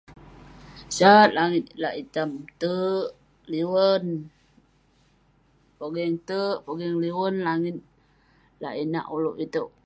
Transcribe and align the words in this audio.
Sat 0.97 1.29
langit 1.37 1.63
lak 1.81 1.93
itam, 2.03 2.29
terk, 2.61 3.07
liwen, 3.51 4.03
pogeng 5.77 6.15
terk, 6.29 6.57
pogeng 6.65 6.95
liwen 7.03 7.35
langit 7.47 7.75
lak 8.61 8.75
inak 8.83 9.11
ulouk 9.15 9.37
itouk. 9.45 9.69